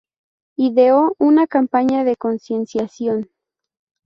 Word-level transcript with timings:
ideó 0.57 1.15
una 1.19 1.45
campaña 1.45 2.03
de 2.03 2.15
concienciación 2.15 3.29